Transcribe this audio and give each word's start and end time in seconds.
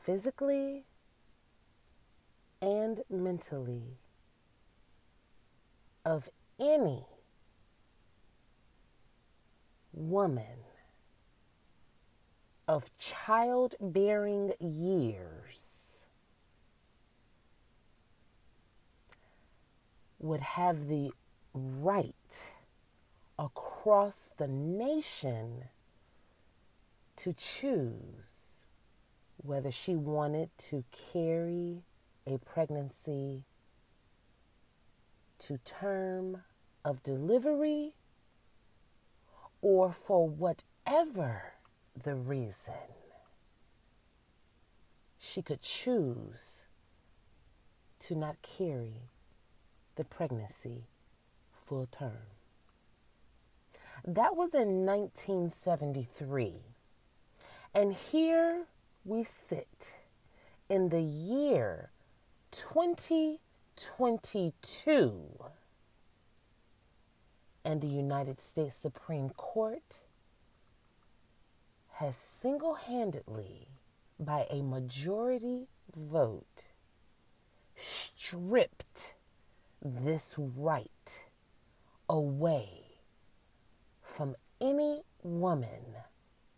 physically 0.04 0.84
and 2.60 3.00
mentally 3.08 3.96
of 6.04 6.28
any 6.60 7.06
woman 9.94 10.58
of 12.68 12.90
childbearing 12.98 14.52
years 14.60 16.02
would 20.18 20.40
have 20.40 20.88
the 20.88 21.10
right 21.54 22.14
across 23.38 24.34
the 24.36 24.48
nation 24.48 25.64
to 27.16 27.32
choose 27.32 28.53
whether 29.36 29.70
she 29.70 29.94
wanted 29.94 30.50
to 30.56 30.84
carry 31.12 31.82
a 32.26 32.38
pregnancy 32.38 33.44
to 35.38 35.58
term 35.58 36.42
of 36.84 37.02
delivery 37.02 37.92
or 39.60 39.92
for 39.92 40.28
whatever 40.28 41.54
the 42.02 42.14
reason 42.14 42.74
she 45.18 45.42
could 45.42 45.60
choose 45.60 46.66
to 47.98 48.14
not 48.14 48.36
carry 48.42 49.10
the 49.96 50.04
pregnancy 50.04 50.84
full 51.50 51.86
term. 51.86 52.28
That 54.06 54.36
was 54.36 54.54
in 54.54 54.84
1973. 54.84 56.54
And 57.74 57.94
here 57.94 58.66
we 59.04 59.22
sit 59.22 59.92
in 60.68 60.88
the 60.88 61.02
year 61.02 61.90
2022, 62.50 65.44
and 67.64 67.80
the 67.82 67.86
United 67.86 68.40
States 68.40 68.74
Supreme 68.76 69.30
Court 69.30 70.00
has 71.94 72.16
single 72.16 72.74
handedly, 72.74 73.68
by 74.18 74.46
a 74.50 74.62
majority 74.62 75.68
vote, 75.94 76.64
stripped 77.74 79.14
this 79.82 80.34
right 80.38 81.24
away 82.08 82.68
from 84.02 84.34
any 84.60 85.02
woman 85.22 85.96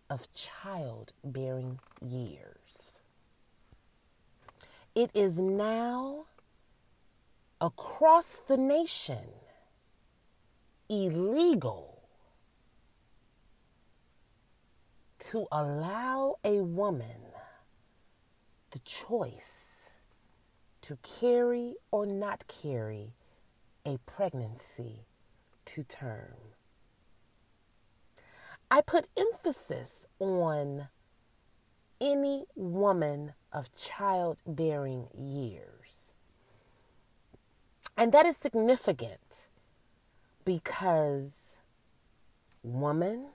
of 0.08 0.28
childbearing 0.34 1.78
years. 2.00 3.00
It 4.94 5.10
is 5.14 5.38
now 5.38 6.26
across 7.60 8.40
the 8.46 8.56
nation 8.56 9.28
illegal 10.88 12.02
to 15.18 15.46
allow 15.50 16.36
a 16.44 16.60
woman 16.60 17.26
the 18.70 18.78
choice 18.80 19.64
to 20.82 20.98
carry 21.02 21.74
or 21.90 22.06
not 22.06 22.46
carry 22.46 23.12
a 23.84 23.98
pregnancy 24.06 25.06
to 25.64 25.82
term. 25.82 26.55
I 28.68 28.80
put 28.80 29.06
emphasis 29.16 30.06
on 30.18 30.88
any 32.00 32.46
woman 32.56 33.34
of 33.52 33.74
childbearing 33.76 35.06
years. 35.16 36.14
And 37.96 38.10
that 38.12 38.26
is 38.26 38.36
significant 38.36 39.48
because 40.44 41.56
woman, 42.64 43.28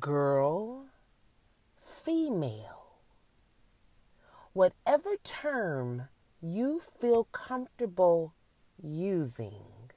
girl, 0.00 0.86
female, 1.80 2.96
whatever 4.52 5.10
term 5.22 6.08
you 6.42 6.82
feel 7.00 7.24
comfortable 7.30 8.34
using, 8.82 9.92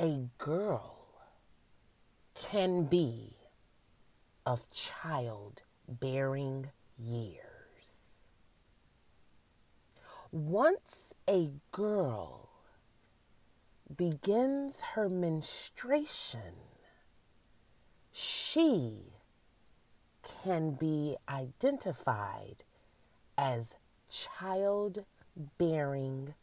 a 0.00 0.28
girl 0.38 1.01
can 2.42 2.84
be 2.84 3.36
of 4.44 4.68
childbearing 4.70 6.68
years. 6.98 8.18
Once 10.32 11.14
a 11.28 11.52
girl 11.70 12.48
begins 13.96 14.80
her 14.94 15.08
menstruation, 15.08 16.54
she 18.10 19.12
can 20.42 20.72
be 20.72 21.16
identified 21.28 22.64
as 23.38 23.76
childbearing 24.10 26.34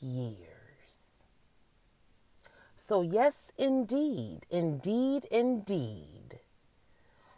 years. 0.00 0.53
So, 2.86 3.00
yes, 3.00 3.50
indeed, 3.56 4.40
indeed, 4.50 5.24
indeed, 5.30 6.40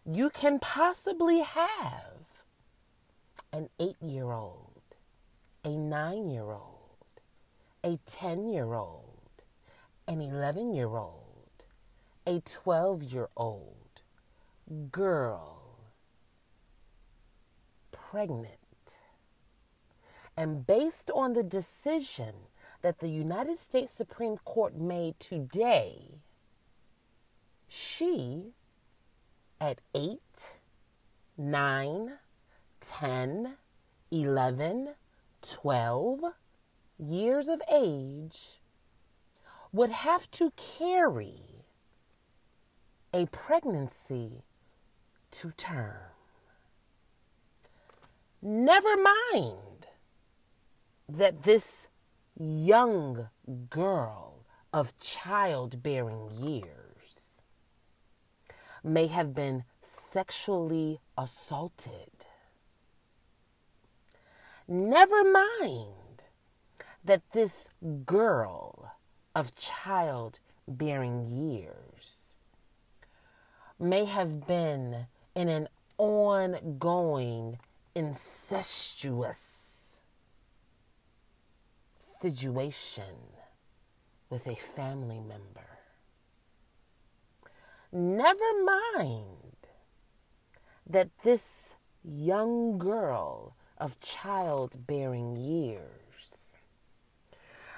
you 0.04 0.28
can 0.28 0.58
possibly 0.58 1.38
have 1.38 2.42
an 3.52 3.68
eight 3.78 4.02
year 4.02 4.32
old, 4.32 4.82
a 5.64 5.68
nine 5.68 6.28
year 6.28 6.50
old, 6.50 7.20
a 7.84 7.96
10 8.06 8.48
year 8.48 8.74
old, 8.74 9.44
an 10.08 10.20
11 10.20 10.74
year 10.74 10.96
old, 10.96 11.64
a 12.26 12.40
12 12.40 13.04
year 13.04 13.28
old 13.36 14.02
girl 14.90 15.78
pregnant. 17.92 18.96
And 20.36 20.66
based 20.66 21.08
on 21.14 21.34
the 21.34 21.44
decision 21.44 22.34
that 22.86 23.00
the 23.00 23.08
United 23.08 23.58
States 23.58 23.92
Supreme 23.92 24.36
Court 24.44 24.76
made 24.76 25.18
today, 25.18 26.20
she 27.66 28.52
at 29.60 29.80
8, 29.92 30.20
9, 31.36 32.12
10, 32.80 33.56
11, 34.12 34.88
12 35.42 36.20
years 36.96 37.48
of 37.48 37.60
age 37.74 38.60
would 39.72 39.90
have 39.90 40.30
to 40.30 40.52
carry 40.52 41.64
a 43.12 43.26
pregnancy 43.26 44.44
to 45.32 45.50
term. 45.50 46.12
Never 48.40 48.96
mind 48.96 49.88
that 51.08 51.42
this 51.42 51.88
young 52.38 53.28
girl 53.70 54.44
of 54.72 54.98
childbearing 54.98 56.30
years 56.38 57.42
may 58.84 59.06
have 59.06 59.34
been 59.34 59.64
sexually 59.82 61.00
assaulted. 61.16 62.10
Never 64.68 65.24
mind 65.24 66.24
that 67.04 67.22
this 67.32 67.68
girl 68.04 68.92
of 69.34 69.54
childbearing 69.54 71.26
years 71.26 72.36
may 73.78 74.04
have 74.04 74.46
been 74.46 75.06
in 75.34 75.48
an 75.48 75.68
ongoing 75.98 77.58
incestuous 77.94 79.75
situation 82.30 83.04
with 84.30 84.48
a 84.48 84.56
family 84.56 85.20
member. 85.20 85.78
Never 87.92 88.64
mind 88.64 89.68
that 90.88 91.08
this 91.22 91.76
young 92.02 92.78
girl 92.78 93.54
of 93.78 94.00
childbearing 94.00 95.36
years 95.36 96.56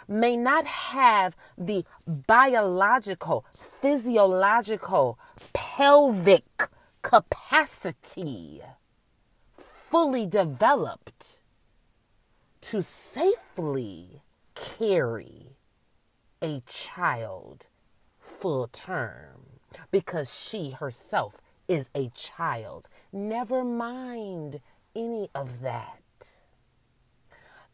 may 0.08 0.34
not 0.34 0.64
have 0.64 1.36
the 1.58 1.84
biological, 2.06 3.44
physiological, 3.52 5.18
pelvic 5.52 6.70
capacity 7.02 8.62
fully 9.58 10.26
developed 10.26 11.40
to 12.62 12.82
safely 12.82 14.22
carry 14.60 15.56
a 16.42 16.60
child 16.66 17.68
full 18.18 18.66
term 18.68 19.60
because 19.90 20.34
she 20.34 20.70
herself 20.70 21.40
is 21.66 21.90
a 21.94 22.08
child. 22.14 22.88
Never 23.12 23.64
mind 23.64 24.60
any 24.96 25.28
of 25.34 25.60
that. 25.60 26.02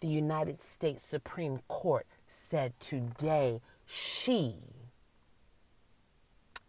The 0.01 0.09
United 0.09 0.61
States 0.61 1.05
Supreme 1.05 1.61
Court 1.69 2.07
said 2.27 2.79
today 2.81 3.61
she, 3.87 4.57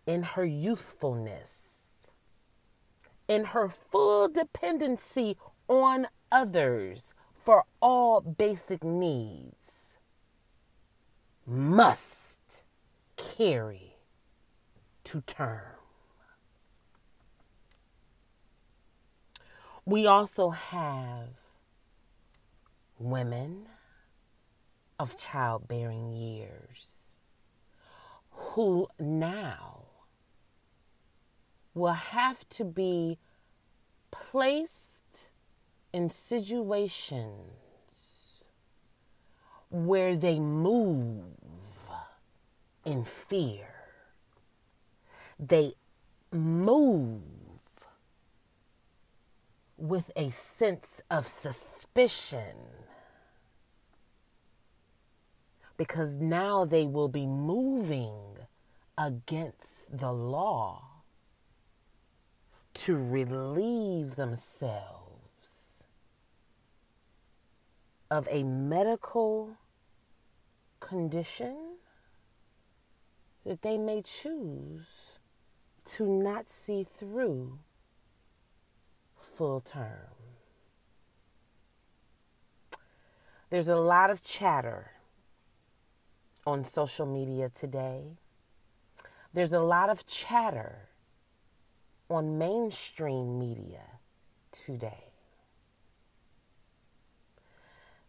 in 0.06 0.24
her 0.24 0.46
youthfulness, 0.46 1.64
in 3.28 3.46
her 3.46 3.68
full 3.68 4.30
dependency 4.30 5.38
on 5.68 6.08
others 6.32 7.14
for 7.44 7.64
all 7.82 8.22
basic 8.22 8.84
needs, 8.84 9.75
must 11.46 12.64
carry 13.16 13.96
to 15.04 15.22
term. 15.22 15.62
We 19.86 20.08
also 20.08 20.50
have 20.50 21.30
women 22.98 23.68
of 24.98 25.16
childbearing 25.18 26.12
years 26.12 27.12
who 28.32 28.88
now 28.98 29.84
will 31.76 31.94
have 31.94 32.48
to 32.50 32.64
be 32.64 33.20
placed 34.10 35.28
in 35.94 36.10
situations 36.10 37.65
where 39.76 40.16
they 40.16 40.40
move 40.40 41.26
in 42.86 43.04
fear. 43.04 43.68
They 45.38 45.74
move 46.32 47.22
with 49.78 50.12
a 50.16 50.30
sense 50.30 51.02
of 51.12 51.28
suspicion 51.28 52.56
because 55.76 56.16
now 56.16 56.64
they 56.64 56.86
will 56.86 57.10
be 57.10 57.28
moving 57.28 58.38
against 58.98 59.98
the 59.98 60.14
law 60.14 60.84
to 62.76 62.96
relieve 62.96 64.16
themselves 64.16 64.96
of 68.10 68.26
a 68.32 68.44
medical 68.44 69.58
condition 70.86 71.58
that 73.44 73.64
they 73.64 73.76
may 73.76 74.04
choose 74.04 74.86
to 75.84 76.06
not 76.06 76.48
see 76.48 76.84
through 76.84 77.58
full 79.20 79.60
term. 79.60 80.14
There's 83.50 83.68
a 83.68 83.76
lot 83.76 84.12
of 84.12 84.24
chatter 84.24 84.92
on 86.46 86.64
social 86.64 87.08
media 87.08 87.50
today. 87.50 88.18
There's 89.34 89.54
a 89.54 89.60
lot 89.60 89.90
of 89.90 90.06
chatter 90.06 90.90
on 92.10 92.38
mainstream 92.38 93.40
media 93.40 93.82
today. 94.52 95.05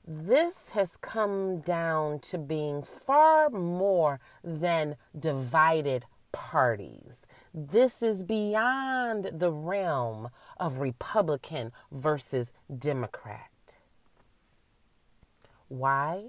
This 0.06 0.70
has 0.70 0.96
come 0.96 1.58
down 1.58 2.20
to 2.20 2.38
being 2.38 2.84
far 2.84 3.50
more 3.50 4.20
than 4.44 4.96
divided 5.18 6.04
parties. 6.30 7.26
This 7.52 8.02
is 8.02 8.22
beyond 8.22 9.30
the 9.32 9.50
realm 9.50 10.28
of 10.58 10.78
Republican 10.78 11.72
versus 11.90 12.52
Democrat. 12.78 13.50
Why? 15.66 16.26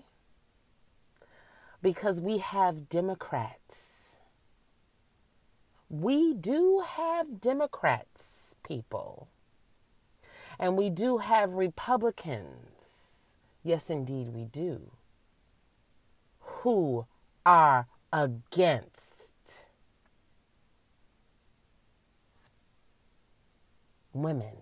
Because 1.83 2.19
we 2.19 2.39
have 2.39 2.89
Democrats. 2.89 4.18
We 5.88 6.33
do 6.33 6.83
have 6.83 7.39
Democrats, 7.39 8.56
people. 8.63 9.27
And 10.57 10.75
we 10.75 10.89
do 10.89 11.18
have 11.19 11.53
Republicans. 11.53 12.76
Yes, 13.68 13.90
indeed, 13.90 14.30
we 14.30 14.46
do. 14.46 14.92
Who 16.40 17.06
are 17.46 17.88
against 18.14 19.66
women 24.14 24.56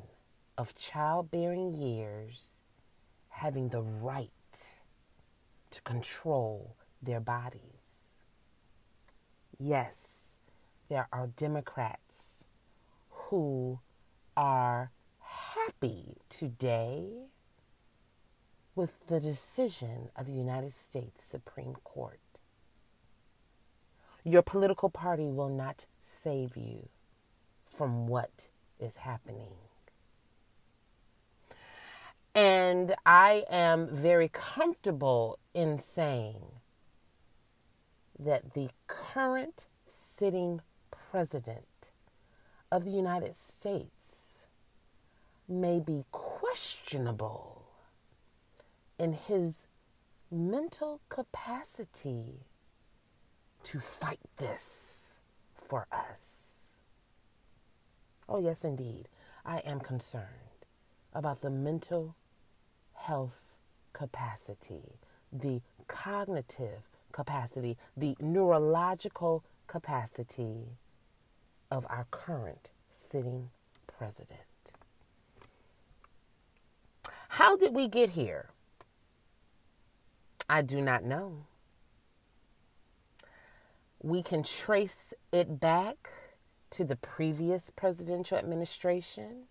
of 0.57 0.73
childbearing 0.73 1.71
years 1.71 2.57
having 3.29 3.69
the 3.69 3.83
right 3.83 4.31
to 5.69 5.81
control 5.83 6.75
their 6.99 7.19
bodies. 7.19 8.17
Yes, 9.59 10.39
there 10.89 11.07
are 11.13 11.27
Democrats 11.27 12.45
who 13.11 13.81
are 14.35 14.89
happy 15.19 16.17
today 16.27 17.27
with 18.75 19.07
the 19.07 19.19
decision 19.19 20.09
of 20.15 20.25
the 20.25 20.33
United 20.33 20.71
States 20.71 21.23
Supreme 21.23 21.75
Court. 21.83 22.19
Your 24.23 24.41
political 24.41 24.89
party 24.89 25.27
will 25.27 25.49
not 25.49 25.85
save 26.03 26.57
you 26.57 26.89
from 27.65 28.07
what 28.07 28.49
is 28.79 28.97
happening. 28.97 29.53
And 32.33 32.93
I 33.05 33.45
am 33.49 33.87
very 33.87 34.29
comfortable 34.29 35.39
in 35.53 35.79
saying 35.79 36.41
that 38.19 38.53
the 38.53 38.69
current 38.87 39.67
sitting 39.87 40.61
president 40.91 41.91
of 42.71 42.83
the 42.83 42.91
United 42.91 43.35
States 43.35 44.47
may 45.47 45.79
be 45.79 46.03
questionable 46.11 47.54
in 48.97 49.13
his 49.13 49.67
mental 50.31 51.01
capacity 51.09 52.45
to 53.63 53.79
fight 53.79 54.19
this 54.37 55.19
for 55.53 55.87
us. 55.91 56.41
Oh, 58.27 58.39
yes, 58.39 58.63
indeed. 58.63 59.07
I 59.45 59.59
am 59.59 59.79
concerned 59.79 60.25
about 61.13 61.41
the 61.41 61.49
mental 61.49 62.15
health 62.93 63.57
capacity, 63.93 64.99
the 65.31 65.61
cognitive 65.87 66.89
capacity, 67.11 67.77
the 67.95 68.15
neurological 68.19 69.43
capacity 69.67 70.77
of 71.71 71.85
our 71.89 72.05
current 72.11 72.69
sitting 72.89 73.49
president. 73.87 74.39
How 77.29 77.55
did 77.57 77.73
we 77.75 77.87
get 77.87 78.11
here? 78.11 78.49
I 80.49 80.61
do 80.61 80.81
not 80.81 81.03
know. 81.03 81.45
We 84.01 84.21
can 84.21 84.43
trace 84.43 85.13
it 85.31 85.59
back 85.59 86.09
to 86.71 86.83
the 86.83 86.95
previous 86.95 87.69
presidential 87.69 88.37
administration 88.37 89.45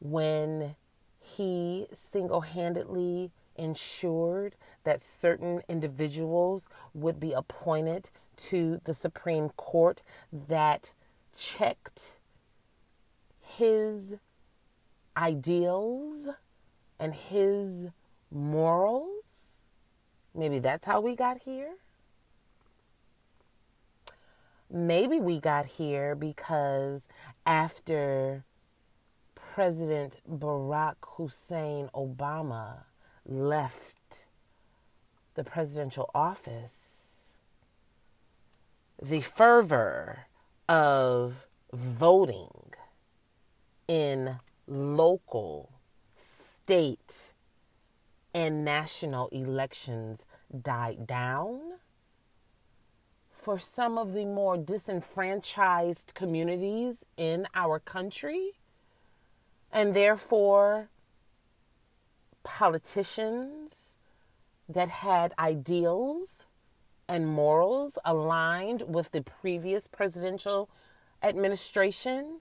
when 0.00 0.76
he 1.18 1.86
single 1.92 2.42
handedly 2.42 3.32
ensured 3.56 4.54
that 4.84 5.00
certain 5.00 5.62
individuals 5.68 6.68
would 6.94 7.20
be 7.20 7.32
appointed 7.32 8.10
to 8.36 8.80
the 8.84 8.94
Supreme 8.94 9.50
Court 9.50 10.02
that 10.32 10.92
checked 11.36 12.16
his 13.40 14.16
ideals 15.16 16.30
and 16.98 17.14
his 17.14 17.88
morals. 18.32 19.58
Maybe 20.34 20.58
that's 20.58 20.86
how 20.86 21.00
we 21.00 21.14
got 21.14 21.42
here. 21.42 21.74
maybe 24.72 25.20
we 25.20 25.38
got 25.38 25.66
here 25.66 26.14
because 26.14 27.06
after 27.44 28.44
President 29.34 30.20
Barack 30.28 30.96
Hussein 31.16 31.90
Obama 31.94 32.84
left 33.26 34.26
the 35.34 35.44
presidential 35.44 36.10
office, 36.14 36.72
the 39.00 39.20
fervor 39.20 40.26
of 40.68 41.46
voting 41.72 42.48
in 43.88 44.36
local, 44.66 45.72
state, 46.16 47.31
and 48.34 48.64
national 48.64 49.28
elections 49.28 50.26
died 50.60 51.06
down 51.06 51.60
for 53.30 53.58
some 53.58 53.98
of 53.98 54.12
the 54.12 54.24
more 54.24 54.56
disenfranchised 54.56 56.14
communities 56.14 57.04
in 57.16 57.46
our 57.54 57.78
country. 57.78 58.52
And 59.72 59.94
therefore, 59.94 60.90
politicians 62.44 63.96
that 64.68 64.88
had 64.88 65.34
ideals 65.38 66.46
and 67.08 67.26
morals 67.26 67.98
aligned 68.04 68.82
with 68.86 69.10
the 69.10 69.22
previous 69.22 69.86
presidential 69.86 70.70
administration 71.22 72.40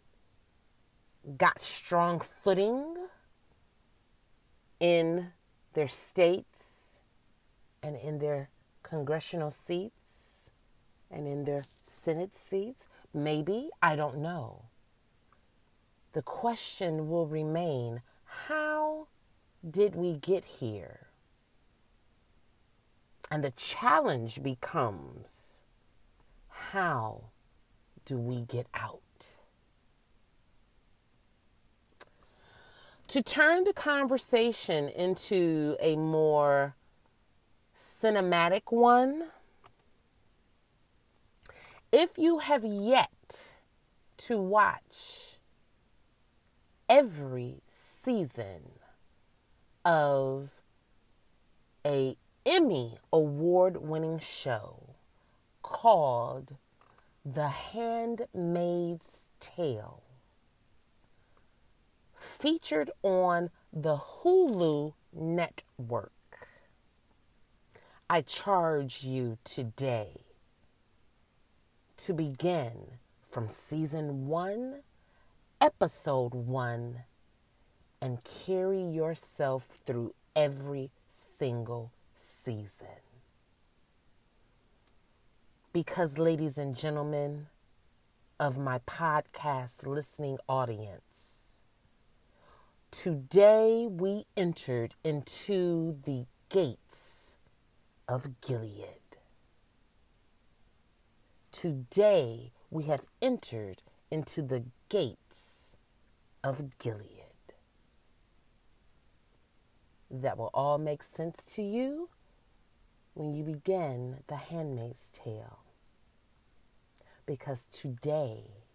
got 1.37 1.59
strong 1.61 2.19
footing 2.19 2.95
in 4.79 5.31
their 5.73 5.87
states 5.87 7.01
and 7.81 7.95
in 7.95 8.19
their 8.19 8.49
congressional 8.83 9.51
seats 9.51 10.49
and 11.09 11.27
in 11.27 11.45
their 11.45 11.63
Senate 11.83 12.35
seats? 12.35 12.87
Maybe, 13.13 13.69
I 13.81 13.95
don't 13.95 14.17
know. 14.17 14.65
The 16.13 16.21
question 16.21 17.09
will 17.09 17.27
remain 17.27 18.01
how 18.25 19.07
did 19.69 19.95
we 19.95 20.13
get 20.13 20.45
here? 20.45 21.07
And 23.29 23.43
the 23.43 23.51
challenge 23.51 24.43
becomes 24.43 25.59
how 26.49 27.25
do 28.03 28.17
we 28.17 28.43
get 28.43 28.67
out? 28.73 29.01
To 33.11 33.21
turn 33.21 33.65
the 33.65 33.73
conversation 33.73 34.87
into 34.87 35.75
a 35.81 35.97
more 35.97 36.77
cinematic 37.75 38.71
one, 38.71 39.25
if 41.91 42.17
you 42.17 42.37
have 42.37 42.63
yet 42.63 43.51
to 44.15 44.37
watch 44.37 45.39
every 46.87 47.55
season 47.67 48.79
of 49.83 50.51
a 51.85 52.15
Emmy 52.45 52.97
award 53.11 53.75
winning 53.75 54.19
show 54.19 54.95
called 55.61 56.55
The 57.25 57.49
Handmaid's 57.49 59.25
Tale 59.41 60.00
featured 62.21 62.91
on 63.01 63.49
the 63.73 63.97
Hulu 63.97 64.93
network. 65.11 66.11
I 68.09 68.21
charge 68.21 69.03
you 69.03 69.37
today 69.43 70.25
to 71.97 72.13
begin 72.13 72.99
from 73.29 73.47
season 73.47 74.27
one, 74.27 74.81
episode 75.59 76.33
one, 76.33 77.03
and 78.01 78.19
carry 78.23 78.81
yourself 78.81 79.67
through 79.85 80.13
every 80.35 80.91
single 81.39 81.91
season. 82.15 82.87
Because, 85.73 86.17
ladies 86.17 86.57
and 86.57 86.75
gentlemen 86.75 87.47
of 88.39 88.57
my 88.57 88.79
podcast 88.79 89.87
listening 89.87 90.37
audience, 90.49 91.30
today 92.91 93.87
we 93.89 94.25
entered 94.35 94.95
into 95.03 95.97
the 96.03 96.25
gates 96.49 97.35
of 98.07 98.41
Gilead. 98.41 98.85
Today 101.51 102.51
we 102.69 102.83
have 102.83 103.05
entered 103.21 103.81
into 104.11 104.41
the 104.41 104.65
gates 104.89 105.71
of 106.43 106.77
Gilead. 106.77 107.17
That 110.09 110.37
will 110.37 110.51
all 110.53 110.77
make 110.77 111.03
sense 111.03 111.45
to 111.55 111.61
you 111.61 112.09
when 113.13 113.33
you 113.33 113.45
begin 113.45 114.17
The 114.27 114.35
Handmaid's 114.35 115.09
Tale. 115.11 115.59
Because 117.25 117.67
today, 117.67 118.65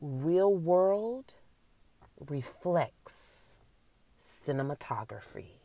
real 0.00 0.54
world 0.54 1.34
reflects 2.30 3.56
cinematography. 4.22 5.58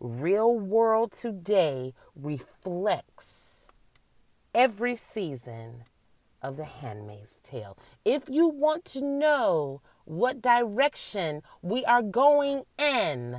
Real 0.00 0.58
world 0.58 1.12
today 1.12 1.94
reflects 2.16 3.68
every 4.54 4.96
season 4.96 5.84
of 6.42 6.56
The 6.56 6.64
Handmaid's 6.64 7.38
Tale. 7.42 7.78
If 8.04 8.28
you 8.28 8.48
want 8.48 8.84
to 8.86 9.00
know 9.00 9.80
what 10.04 10.42
direction 10.42 11.42
we 11.62 11.84
are 11.86 12.02
going 12.02 12.64
in, 12.78 13.38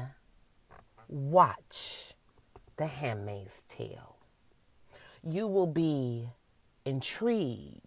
watch 1.08 2.14
The 2.78 2.88
Handmaid's 2.88 3.64
Tale. 3.70 4.16
You 5.24 5.48
will 5.48 5.68
be 5.68 6.30
intrigued. 6.84 7.82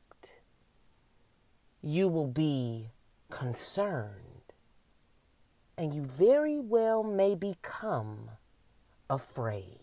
You 1.83 2.09
will 2.09 2.29
be 2.29 2.91
concerned. 3.31 4.53
And 5.77 5.93
you 5.93 6.05
very 6.05 6.59
well 6.59 7.03
may 7.03 7.35
become 7.35 8.31
afraid. 9.09 9.81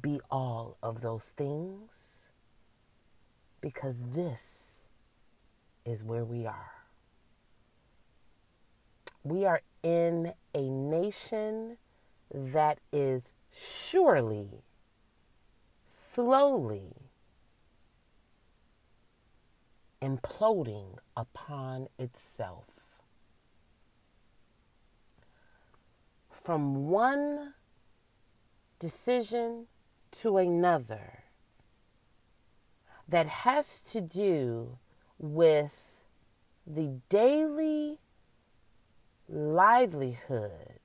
Be 0.00 0.20
all 0.30 0.76
of 0.82 1.00
those 1.00 1.30
things 1.30 2.26
because 3.60 4.02
this 4.12 4.84
is 5.84 6.04
where 6.04 6.24
we 6.24 6.46
are. 6.46 6.72
We 9.24 9.44
are 9.44 9.62
in 9.82 10.34
a 10.54 10.68
nation 10.68 11.78
that 12.30 12.78
is 12.92 13.32
surely, 13.50 14.62
slowly 15.84 16.97
imploding 20.02 20.98
upon 21.16 21.88
itself. 21.98 22.66
From 26.30 26.88
one 26.88 27.54
decision 28.78 29.66
to 30.12 30.38
another 30.38 31.24
that 33.08 33.26
has 33.26 33.82
to 33.84 34.00
do 34.00 34.78
with 35.18 35.82
the 36.66 37.00
daily 37.08 37.98
livelihood 39.28 40.80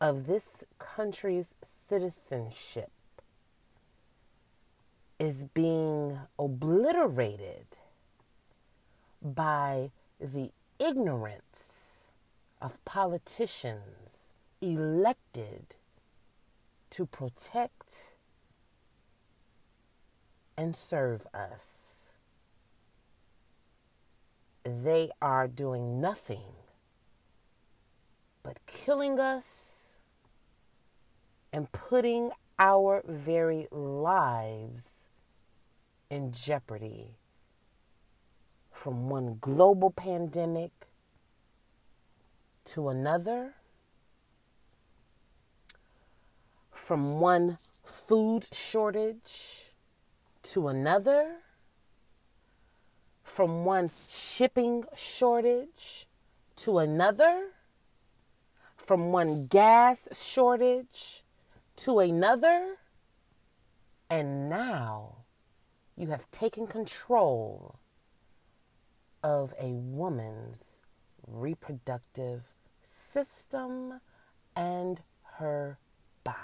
of 0.00 0.26
this 0.26 0.64
country's 0.78 1.54
citizenship 1.62 2.90
is 5.18 5.44
being 5.44 6.18
obliterated 6.38 7.66
by 9.22 9.90
the 10.20 10.50
ignorance 10.78 12.08
of 12.60 12.84
politicians 12.84 14.32
elected 14.60 15.76
to 16.90 17.06
protect 17.06 18.14
and 20.56 20.76
serve 20.76 21.26
us. 21.32 22.10
They 24.64 25.10
are 25.20 25.48
doing 25.48 26.00
nothing 26.00 26.54
but 28.42 28.60
killing 28.66 29.18
us 29.18 29.92
and 31.52 31.70
putting 31.72 32.30
our 32.58 33.02
very 33.06 33.66
lives 33.70 35.08
in 36.10 36.32
jeopardy 36.32 37.16
from 38.82 39.08
one 39.08 39.38
global 39.40 39.92
pandemic 39.92 40.72
to 42.64 42.88
another, 42.88 43.54
from 46.72 47.20
one 47.20 47.58
food 47.84 48.44
shortage 48.50 49.72
to 50.42 50.66
another, 50.66 51.36
from 53.22 53.64
one 53.64 53.88
shipping 54.08 54.82
shortage 54.96 56.08
to 56.56 56.78
another, 56.78 57.50
from 58.76 59.12
one 59.12 59.46
gas 59.46 60.08
shortage 60.12 61.22
to 61.76 62.00
another, 62.00 62.78
and 64.10 64.50
now 64.50 65.18
you 65.96 66.08
have 66.08 66.28
taken 66.32 66.66
control 66.66 67.78
of 69.22 69.54
a 69.60 69.72
woman's 69.72 70.80
reproductive 71.26 72.54
system 72.80 74.00
and 74.56 75.00
her 75.38 75.78
body. 76.24 76.38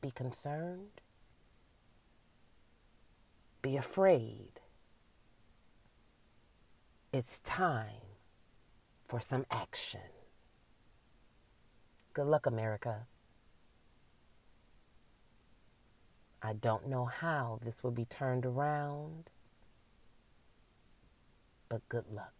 Be 0.00 0.10
concerned. 0.10 1.00
Be 3.62 3.76
afraid. 3.76 4.60
It's 7.12 7.40
time 7.40 8.18
for 9.06 9.20
some 9.20 9.46
action. 9.50 10.00
Good 12.14 12.26
luck, 12.26 12.46
America. 12.46 13.06
I 16.42 16.54
don't 16.54 16.88
know 16.88 17.04
how 17.04 17.60
this 17.62 17.82
will 17.84 17.92
be 17.92 18.04
turned 18.04 18.44
around, 18.44 19.30
but 21.68 21.88
good 21.88 22.10
luck. 22.10 22.32